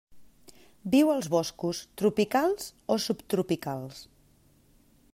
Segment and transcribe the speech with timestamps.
[0.95, 4.05] Viu als boscos tropicals o subtropicals.